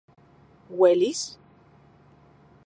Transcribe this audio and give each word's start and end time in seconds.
¿Uelis...? 0.77 1.21